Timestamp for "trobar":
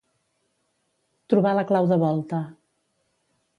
1.35-1.53